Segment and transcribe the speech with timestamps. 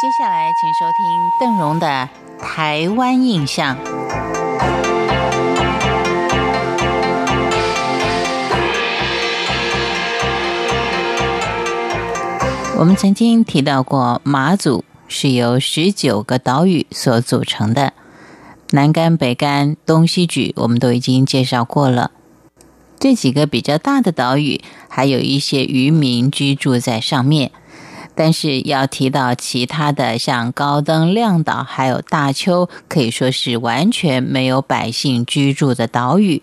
[0.00, 2.08] 接下来，请收听邓荣的
[2.40, 3.76] 《台湾印象》。
[12.78, 17.92] 我们曾经提到过，马祖是由十九个岛屿所组成的，
[18.70, 22.12] 南干、北干、东西莒，我们都已经介绍过了。
[23.00, 27.50] 这几个比较大的岛屿，还有一些渔民居住在上面。
[28.18, 36.42] 但是要提到其他的，像高登、亮岛，还有大丘，可以说是完全没有百姓居住的岛屿。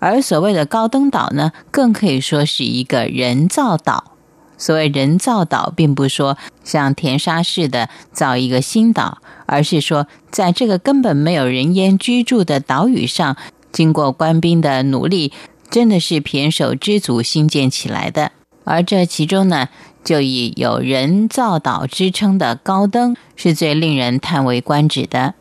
[0.00, 4.16] 而所谓的高登岛呢，更可以说是一个人造岛。
[4.58, 13.36] 所谓人造岛，并不说像填沙似的造一个新岛，而是说在这个根本没有人烟居住的岛屿上，
[13.70, 15.32] 经过官兵的努力，
[15.70, 18.32] 真的是胼手知足新建起来的。
[18.66, 19.68] 而这其中呢，
[20.02, 25.34] 就以有人造岛之称的高登是最令人叹为观止的。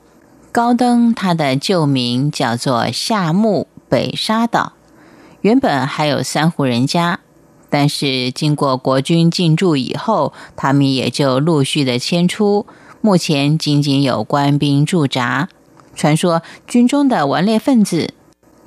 [0.52, 4.74] 高登它的旧名叫做夏木北沙岛，
[5.42, 7.20] 原本还有三户人家，
[7.70, 12.68] 但是经过国军进驻以后，他们也就陆续的迁出。
[13.02, 15.50] 目前仅仅有官兵驻扎。
[15.96, 18.14] 传说军中的顽劣分子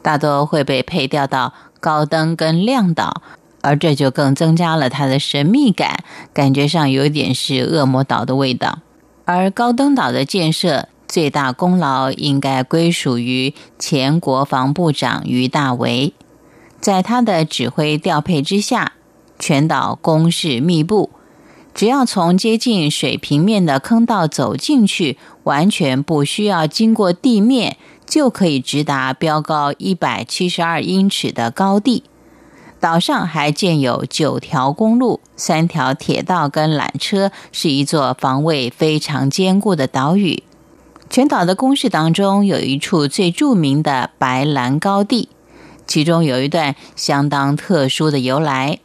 [0.02, 3.22] 大多会被配调到高登跟亮岛。
[3.60, 8.80] 而这就更增加了它的神秘感，感觉上有点是恶魔岛的味道。
[9.24, 16.14] 而高登岛的建设最大功劳应该归属于前国防部长于大为，
[16.80, 18.92] 在他的指挥调配之下，
[19.38, 21.10] 全岛工事密布，
[21.74, 32.04] 只要从接近水平面的坑道走进去，完全不需要经过地面，就可以直达标高一百七十二英尺的高地。
[32.80, 40.44] 岛上还建有九条公路、三条铁道跟缆车，是一座防卫非常坚固的岛屿。
[41.10, 45.28] 全岛的工事当中，有一处最著名的白兰高地，
[45.86, 48.78] 其中有一段相当特殊的由来。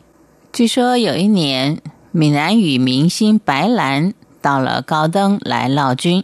[0.51, 1.79] 据说有一年，
[2.11, 6.23] 闽南语明星白兰到了高登来闹军，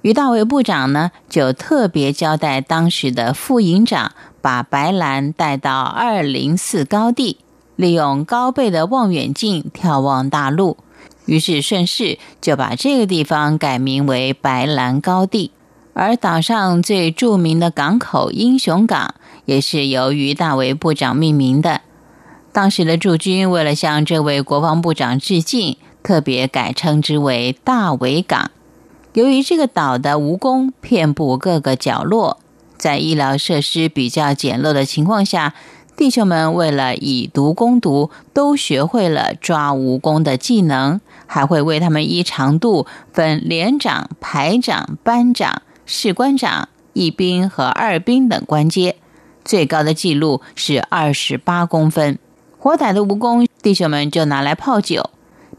[0.00, 4.12] 于大伟部长呢就特别交代当时的副营长。
[4.42, 7.38] 把白兰带到二零四高地，
[7.76, 10.76] 利用高倍的望远镜眺望大陆，
[11.26, 15.52] 于是顺势就把这个地方改名为白兰高地。
[15.94, 19.14] 而岛上最著名的港口英雄港，
[19.44, 21.82] 也是由于大为部长命名的。
[22.50, 28.50] 当时的驻军为了向这位国防部长致敬，特别改称之为大为港。
[29.12, 32.38] 由于这个岛的蜈蚣遍布各个角落。
[32.82, 35.54] 在医疗设施比较简陋的情况下，
[35.96, 48.96] 弟兄们为了以毒攻毒，都学会了抓蜈蚣的技能，还会为他们依长度分连长、排长、班长、士官长、一兵和二兵等官阶。
[49.44, 52.18] 最高的记录是二十八公分。
[52.58, 55.10] 活歹的蜈蚣，弟兄们就拿来泡酒。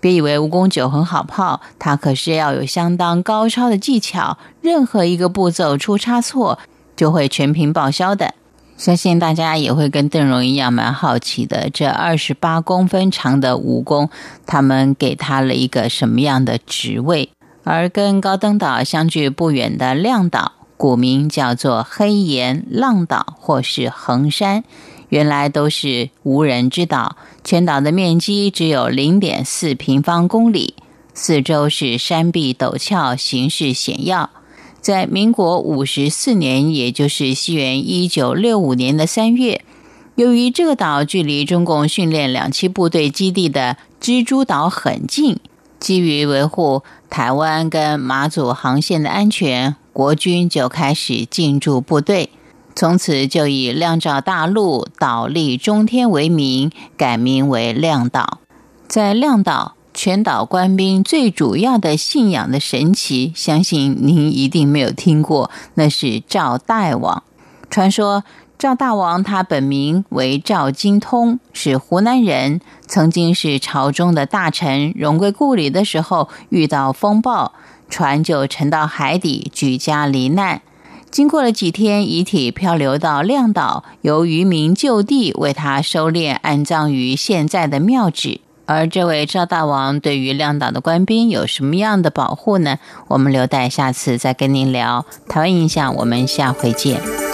[0.02, 6.60] 别以为蜈蚣酒很好泡，它可是要有相当高超的技巧，任何一个步骤出差错。
[7.04, 8.34] 就会全屏报销的。
[8.78, 11.70] 相信大家也会跟邓荣一样蛮好奇的。
[11.70, 14.10] 这二十八公分长的蜈蚣，
[14.46, 17.28] 他们给他了一个什么样的职位？
[17.66, 24.64] 而跟高登岛相距不远的亮岛，古名叫做黑岩浪岛或是横山，
[25.10, 27.18] 原来都是无人之岛。
[27.44, 30.76] 全岛的面积只有零点四平方公里，
[31.14, 34.30] 四周是山壁陡峭，形势险要。
[34.84, 39.64] 在民国五十四年，也就是西元一九六五年的三月，
[40.16, 45.40] 由于这个岛距离中共训练两栖部队基地的蜘蛛岛很近，
[45.80, 52.30] 基于维护台湾跟马祖航线的安全，国军就开始进驻部队。
[52.76, 58.40] 从此就以亮照大陆、岛立中天为名，改名为亮岛。
[58.90, 59.76] 在亮岛。
[59.94, 67.24] 全岛官兵最主要的信仰的神奇，相信您一定没有听过，那是赵大王。
[67.70, 68.24] 传说
[68.58, 77.54] 赵大王他本名为赵金通，是湖南人，曾经是朝中的大臣，荣归故里的时候遇到风暴，
[77.90, 80.62] 船就沉到海底，举家罹难。
[81.12, 88.42] 经过了几天，遗体漂流到亮岛，由渔民就地为他收敛，安葬于现在的庙址。
[88.66, 92.80] 而这位赵大王对于亮岛的官兵有什么样的保护呢？
[93.10, 95.06] 我们留待下次再跟您聊。
[95.28, 97.33] 台湾印象，我们下回见。